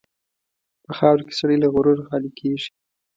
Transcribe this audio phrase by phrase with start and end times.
[0.85, 2.69] په خاوره کې سړی له غروره خالي کېږي.